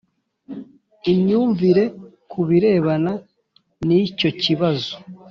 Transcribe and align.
imyumvire 1.11 1.83
ku 2.31 2.39
birebana 2.47 3.13
n'icyo 3.87 4.29
kibazo. 4.41 4.93